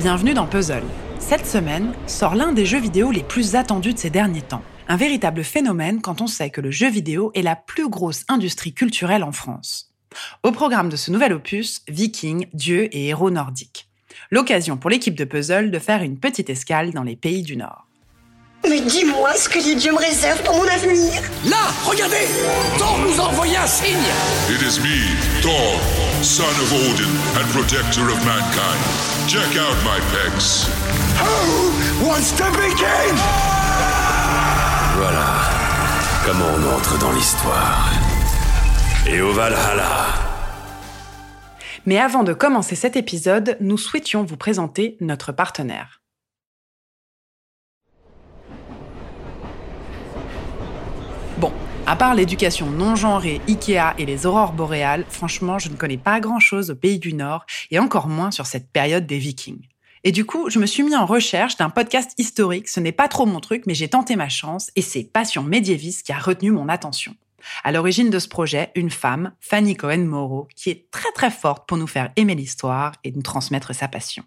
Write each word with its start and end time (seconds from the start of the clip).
Bienvenue 0.00 0.32
dans 0.32 0.46
Puzzle. 0.46 0.82
Cette 1.18 1.44
semaine 1.44 1.92
sort 2.06 2.34
l'un 2.34 2.52
des 2.52 2.64
jeux 2.64 2.80
vidéo 2.80 3.10
les 3.10 3.22
plus 3.22 3.54
attendus 3.54 3.92
de 3.92 3.98
ces 3.98 4.08
derniers 4.08 4.40
temps. 4.40 4.62
Un 4.88 4.96
véritable 4.96 5.44
phénomène 5.44 6.00
quand 6.00 6.22
on 6.22 6.26
sait 6.26 6.48
que 6.48 6.62
le 6.62 6.70
jeu 6.70 6.88
vidéo 6.88 7.32
est 7.34 7.42
la 7.42 7.54
plus 7.54 7.86
grosse 7.90 8.24
industrie 8.28 8.72
culturelle 8.72 9.22
en 9.22 9.30
France. 9.30 9.92
Au 10.42 10.52
programme 10.52 10.88
de 10.88 10.96
ce 10.96 11.10
nouvel 11.10 11.34
opus, 11.34 11.82
Vikings, 11.86 12.46
dieux 12.54 12.88
et 12.96 13.08
héros 13.08 13.30
nordiques. 13.30 13.90
L'occasion 14.30 14.78
pour 14.78 14.88
l'équipe 14.88 15.14
de 15.14 15.26
Puzzle 15.26 15.70
de 15.70 15.78
faire 15.78 16.02
une 16.02 16.18
petite 16.18 16.48
escale 16.48 16.92
dans 16.94 17.02
les 17.02 17.16
pays 17.16 17.42
du 17.42 17.58
Nord. 17.58 17.86
Mais 18.68 18.80
dis-moi 18.80 19.34
ce 19.34 19.48
que 19.48 19.58
les 19.58 19.74
dieux 19.74 19.92
me 19.92 19.98
réservent 19.98 20.42
pour 20.42 20.56
mon 20.56 20.68
avenir. 20.68 21.22
Là, 21.48 21.72
regardez 21.84 22.28
Thor 22.78 22.98
nous 22.98 23.20
a 23.20 23.24
envoyé 23.24 23.56
un 23.56 23.66
signe 23.66 23.96
It 24.50 24.60
is 24.60 24.80
me, 24.80 25.40
Thor, 25.42 25.80
son 26.22 26.42
of 26.44 26.72
Odin 26.72 27.10
and 27.36 27.46
protector 27.52 28.02
of 28.02 28.24
mankind. 28.24 28.80
Check 29.28 29.56
out 29.56 29.76
my 29.84 29.98
pecs. 30.12 30.68
Who 31.18 32.06
wants 32.06 32.32
to 32.36 32.44
be 32.52 32.74
king 32.76 33.16
Voilà 34.96 35.60
comment 36.26 36.44
on 36.58 36.76
entre 36.76 36.98
dans 36.98 37.12
l'histoire. 37.12 37.90
Et 39.06 39.20
au 39.20 39.32
Valhalla. 39.32 40.06
Mais 41.86 41.98
avant 41.98 42.22
de 42.24 42.34
commencer 42.34 42.76
cet 42.76 42.96
épisode, 42.96 43.56
nous 43.60 43.78
souhaitions 43.78 44.22
vous 44.22 44.36
présenter 44.36 44.98
notre 45.00 45.32
partenaire. 45.32 45.99
À 51.90 51.96
part 51.96 52.14
l'éducation 52.14 52.70
non 52.70 52.94
genrée, 52.94 53.40
Ikea 53.48 53.94
et 53.98 54.06
les 54.06 54.24
aurores 54.24 54.52
boréales, 54.52 55.04
franchement, 55.08 55.58
je 55.58 55.70
ne 55.70 55.74
connais 55.74 55.96
pas 55.98 56.20
grand-chose 56.20 56.70
au 56.70 56.76
pays 56.76 57.00
du 57.00 57.14
Nord 57.14 57.44
et 57.72 57.80
encore 57.80 58.06
moins 58.06 58.30
sur 58.30 58.46
cette 58.46 58.70
période 58.70 59.08
des 59.08 59.18
Vikings. 59.18 59.66
Et 60.04 60.12
du 60.12 60.24
coup, 60.24 60.48
je 60.50 60.60
me 60.60 60.66
suis 60.66 60.84
mis 60.84 60.94
en 60.94 61.04
recherche 61.04 61.56
d'un 61.56 61.68
podcast 61.68 62.12
historique. 62.16 62.68
Ce 62.68 62.78
n'est 62.78 62.92
pas 62.92 63.08
trop 63.08 63.26
mon 63.26 63.40
truc, 63.40 63.64
mais 63.66 63.74
j'ai 63.74 63.88
tenté 63.88 64.14
ma 64.14 64.28
chance 64.28 64.70
et 64.76 64.82
c'est 64.82 65.02
Passion 65.02 65.42
médiéviste 65.42 66.06
qui 66.06 66.12
a 66.12 66.18
retenu 66.20 66.52
mon 66.52 66.68
attention. 66.68 67.16
À 67.64 67.72
l'origine 67.72 68.10
de 68.10 68.20
ce 68.20 68.28
projet, 68.28 68.70
une 68.76 68.90
femme, 68.90 69.32
Fanny 69.40 69.74
Cohen-Moreau, 69.74 70.46
qui 70.54 70.70
est 70.70 70.88
très 70.92 71.10
très 71.10 71.32
forte 71.32 71.66
pour 71.66 71.76
nous 71.76 71.88
faire 71.88 72.12
aimer 72.14 72.36
l'histoire 72.36 72.92
et 73.02 73.10
nous 73.10 73.22
transmettre 73.22 73.74
sa 73.74 73.88
passion. 73.88 74.22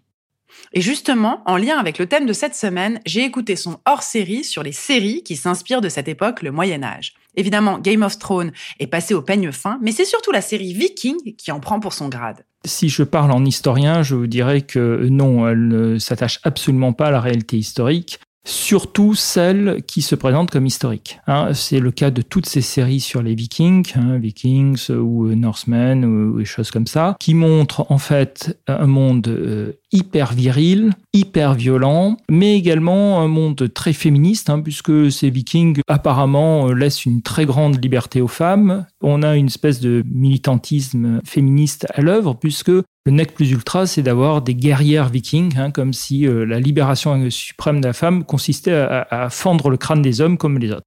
Et 0.72 0.80
justement, 0.80 1.42
en 1.46 1.56
lien 1.56 1.78
avec 1.78 1.98
le 1.98 2.06
thème 2.06 2.26
de 2.26 2.32
cette 2.32 2.54
semaine, 2.54 3.00
j'ai 3.06 3.24
écouté 3.24 3.56
son 3.56 3.78
hors-série 3.86 4.44
sur 4.44 4.62
les 4.62 4.72
séries 4.72 5.22
qui 5.22 5.36
s'inspirent 5.36 5.80
de 5.80 5.88
cette 5.88 6.08
époque, 6.08 6.42
le 6.42 6.50
Moyen 6.50 6.82
Âge. 6.82 7.14
Évidemment, 7.36 7.78
Game 7.78 8.02
of 8.02 8.18
Thrones 8.18 8.52
est 8.78 8.86
passé 8.86 9.14
au 9.14 9.22
peigne 9.22 9.50
fin, 9.52 9.78
mais 9.82 9.92
c'est 9.92 10.04
surtout 10.04 10.32
la 10.32 10.40
série 10.40 10.72
Viking 10.72 11.34
qui 11.36 11.52
en 11.52 11.60
prend 11.60 11.80
pour 11.80 11.92
son 11.92 12.08
grade. 12.08 12.44
Si 12.64 12.88
je 12.88 13.02
parle 13.02 13.32
en 13.32 13.44
historien, 13.44 14.02
je 14.02 14.14
vous 14.14 14.26
dirais 14.26 14.62
que 14.62 15.06
non, 15.10 15.46
elle 15.48 15.68
ne 15.68 15.98
s'attache 15.98 16.40
absolument 16.44 16.92
pas 16.92 17.06
à 17.06 17.10
la 17.10 17.20
réalité 17.20 17.56
historique 17.56 18.20
surtout 18.44 19.14
celles 19.14 19.82
qui 19.86 20.02
se 20.02 20.14
présentent 20.14 20.50
comme 20.50 20.66
historiques. 20.66 21.18
Hein, 21.26 21.54
c'est 21.54 21.80
le 21.80 21.90
cas 21.90 22.10
de 22.10 22.22
toutes 22.22 22.46
ces 22.46 22.60
séries 22.60 23.00
sur 23.00 23.22
les 23.22 23.34
Vikings, 23.34 23.92
hein, 23.96 24.18
Vikings 24.18 24.90
ou 24.90 25.26
Northmen 25.34 26.04
ou 26.04 26.38
des 26.38 26.44
choses 26.44 26.70
comme 26.70 26.86
ça, 26.86 27.16
qui 27.18 27.34
montrent 27.34 27.90
en 27.90 27.98
fait 27.98 28.60
un 28.66 28.86
monde 28.86 29.26
euh, 29.28 29.72
hyper 29.94 30.34
viril, 30.34 30.90
hyper 31.12 31.54
violent, 31.54 32.18
mais 32.28 32.58
également 32.58 33.20
un 33.20 33.28
monde 33.28 33.72
très 33.72 33.92
féministe, 33.92 34.50
hein, 34.50 34.60
puisque 34.60 35.10
ces 35.10 35.30
Vikings 35.30 35.80
apparemment 35.86 36.68
euh, 36.68 36.74
laissent 36.74 37.06
une 37.06 37.22
très 37.22 37.46
grande 37.46 37.82
liberté 37.82 38.20
aux 38.20 38.28
femmes. 38.28 38.86
On 39.00 39.22
a 39.22 39.36
une 39.36 39.46
espèce 39.46 39.80
de 39.80 40.04
militantisme 40.12 41.20
féministe 41.24 41.86
à 41.94 42.02
l'œuvre, 42.02 42.34
puisque 42.34 42.70
le 42.70 43.12
nec 43.12 43.34
plus 43.34 43.52
ultra, 43.52 43.86
c'est 43.86 44.02
d'avoir 44.02 44.42
des 44.42 44.54
guerrières 44.54 45.08
vikings, 45.08 45.56
hein, 45.56 45.70
comme 45.70 45.92
si 45.92 46.26
euh, 46.26 46.44
la 46.44 46.58
libération 46.58 47.30
suprême 47.30 47.80
de 47.80 47.86
la 47.86 47.92
femme 47.92 48.24
consistait 48.24 48.72
à, 48.72 49.06
à 49.10 49.30
fendre 49.30 49.70
le 49.70 49.76
crâne 49.76 50.02
des 50.02 50.20
hommes 50.20 50.36
comme 50.36 50.58
les 50.58 50.72
autres. 50.72 50.86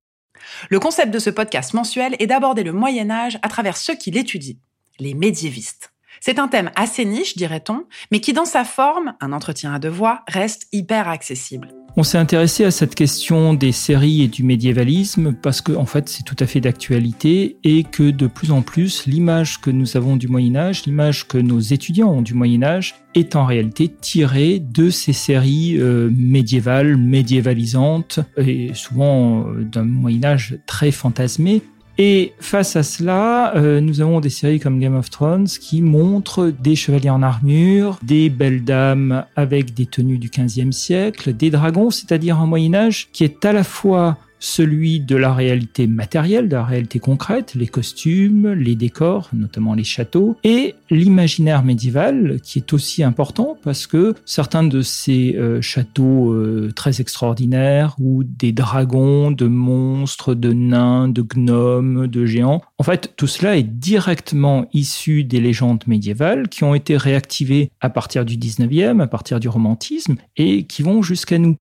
Le 0.69 0.79
concept 0.79 1.13
de 1.13 1.19
ce 1.19 1.29
podcast 1.29 1.74
mensuel 1.74 2.16
est 2.19 2.28
d'aborder 2.28 2.63
le 2.63 2.74
Moyen 2.74 3.09
Âge 3.09 3.39
à 3.41 3.47
travers 3.47 3.78
ceux 3.78 3.95
qui 3.95 4.12
l'étudient, 4.12 4.56
les 5.00 5.13
médiévistes. 5.13 5.94
C'est 6.19 6.39
un 6.39 6.47
thème 6.47 6.72
assez 6.75 7.05
niche, 7.05 7.38
dirait-on, 7.38 7.83
mais 8.11 8.19
qui 8.19 8.33
dans 8.33 8.45
sa 8.45 8.63
forme, 8.63 9.13
un 9.22 9.33
entretien 9.33 9.73
à 9.73 9.79
deux 9.79 9.89
voix, 9.89 10.23
reste 10.28 10.67
hyper 10.72 11.07
accessible. 11.07 11.69
On 12.00 12.03
s'est 12.03 12.19
intéressé 12.19 12.63
à 12.63 12.69
cette 12.69 12.94
question 12.94 13.55
des 13.55 13.72
séries 13.72 14.22
et 14.22 14.27
du 14.27 14.44
médiévalisme 14.44 15.33
parce 15.33 15.61
que, 15.61 15.72
en 15.72 15.88
fait, 15.88 16.07
c'est 16.09 16.22
tout 16.22 16.35
à 16.39 16.45
fait 16.45 16.61
d'actualité 16.61 17.57
et 17.63 17.83
que 17.83 18.11
de 18.11 18.27
plus 18.27 18.51
en 18.51 18.61
plus, 18.61 19.07
l'image 19.07 19.59
que 19.61 19.72
nous 19.72 19.97
avons 19.97 20.16
du 20.16 20.27
Moyen-Âge, 20.27 20.85
l'image 20.85 21.27
que 21.27 21.39
nos 21.39 21.59
étudiants 21.59 22.11
ont 22.11 22.22
du 22.22 22.35
Moyen-Âge, 22.35 22.94
est 23.16 23.35
en 23.35 23.45
réalité 23.45 23.89
tirée 23.89 24.59
de 24.59 24.91
ces 24.91 25.11
séries 25.11 25.77
euh, 25.79 26.11
médiévales, 26.16 26.97
médiévalisantes 26.97 28.19
et 28.38 28.75
souvent 28.75 29.47
euh, 29.47 29.63
d'un 29.63 29.85
Moyen-Âge 29.85 30.59
très 30.67 30.91
fantasmé 30.91 31.63
et 31.97 32.34
face 32.40 32.75
à 32.75 32.84
cela, 32.84 33.56
euh, 33.56 33.81
nous 33.81 34.02
avons 34.02 34.19
des 34.19 34.30
séries 34.30 34.59
comme 34.59 34.80
Game 34.80 34.96
of 34.96 35.09
Thrones 35.09 35.47
qui 35.47 35.81
montrent 35.81 36.53
des 36.59 36.75
chevaliers 36.75 37.09
en 37.09 37.24
armure, 37.24 37.97
des 38.03 38.30
belles 38.30 38.63
dames 38.63 39.25
avec 39.35 39.74
des 39.74 39.88
tenues 39.88 40.19
du 40.19 40.30
XVe 40.30 40.72
siècle, 40.72 41.34
des 41.34 41.50
dragons, 41.50 41.90
c'est-à-dire 41.90 42.40
un 42.40 42.46
Moyen 42.46 42.75
Âge 42.75 43.09
qui 43.12 43.24
est 43.24 43.44
à 43.46 43.53
la 43.53 43.63
fois 43.63 44.18
celui 44.40 45.00
de 45.00 45.16
la 45.16 45.34
réalité 45.34 45.88
matérielle, 45.88 46.50
de 46.50 46.56
la 46.56 46.66
réalité 46.66 47.00
concrète, 47.00 47.56
les 47.56 47.68
costumes, 47.68 48.52
les 48.53 48.75
décors, 48.75 49.30
notamment 49.34 49.74
les 49.74 49.84
châteaux, 49.84 50.38
et 50.44 50.75
l'imaginaire 50.90 51.64
médiéval, 51.64 52.40
qui 52.42 52.59
est 52.59 52.74
aussi 52.74 53.03
important 53.03 53.58
parce 53.64 53.88
que 53.88 54.14
certains 54.25 54.64
de 54.64 54.81
ces 54.81 55.36
euh, 55.36 55.62
châteaux 55.62 56.34
euh, 56.34 56.72
très 56.75 57.02
extraordinaires, 57.02 57.96
ou 58.00 58.24
des 58.24 58.52
dragons, 58.52 59.31
de 59.31 59.48
monstres, 59.48 60.34
de 60.34 60.54
nains, 60.54 61.08
de 61.09 61.22
gnomes, 61.22 62.08
de 62.08 62.25
géants, 62.25 62.62
en 62.78 62.84
fait, 62.84 63.14
tout 63.16 63.28
cela 63.28 63.58
est 63.58 63.64
directement 63.64 64.68
issu 64.74 65.24
des 65.24 65.40
légendes 65.40 65.84
médiévales 65.88 66.48
qui 66.50 66.64
ont 66.64 66.75
été 66.75 66.98
réactivées 66.98 67.72
à 67.81 67.90
partir 67.90 68.25
du 68.25 68.38
19e, 68.38 69.02
à 69.02 69.08
partir 69.08 69.40
du 69.40 69.50
romantisme, 69.50 70.16
et 70.36 70.66
qui 70.66 70.84
vont 70.84 71.02
jusqu'à 71.02 71.38
nous. 71.38 71.58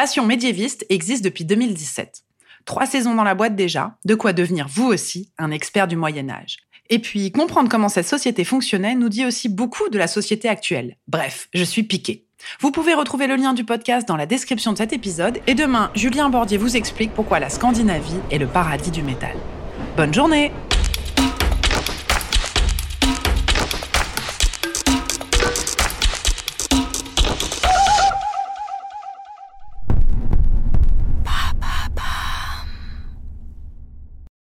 Passion 0.00 0.24
médiéviste 0.24 0.86
existe 0.88 1.22
depuis 1.22 1.44
2017. 1.44 2.22
Trois 2.64 2.86
saisons 2.86 3.14
dans 3.14 3.22
la 3.22 3.34
boîte 3.34 3.54
déjà, 3.54 3.98
de 4.06 4.14
quoi 4.14 4.32
devenir 4.32 4.66
vous 4.66 4.86
aussi 4.86 5.30
un 5.36 5.50
expert 5.50 5.88
du 5.88 5.96
Moyen 5.96 6.30
Âge. 6.30 6.56
Et 6.88 7.00
puis, 7.00 7.30
comprendre 7.32 7.68
comment 7.68 7.90
cette 7.90 8.08
société 8.08 8.44
fonctionnait 8.44 8.94
nous 8.94 9.10
dit 9.10 9.26
aussi 9.26 9.50
beaucoup 9.50 9.90
de 9.90 9.98
la 9.98 10.06
société 10.06 10.48
actuelle. 10.48 10.96
Bref, 11.06 11.50
je 11.52 11.64
suis 11.64 11.82
piqué. 11.82 12.24
Vous 12.60 12.70
pouvez 12.70 12.94
retrouver 12.94 13.26
le 13.26 13.36
lien 13.36 13.52
du 13.52 13.64
podcast 13.64 14.08
dans 14.08 14.16
la 14.16 14.24
description 14.24 14.72
de 14.72 14.78
cet 14.78 14.94
épisode, 14.94 15.38
et 15.46 15.54
demain, 15.54 15.90
Julien 15.94 16.30
Bordier 16.30 16.56
vous 16.56 16.78
explique 16.78 17.12
pourquoi 17.12 17.38
la 17.38 17.50
Scandinavie 17.50 18.20
est 18.30 18.38
le 18.38 18.46
paradis 18.46 18.90
du 18.90 19.02
métal. 19.02 19.36
Bonne 19.98 20.14
journée 20.14 20.50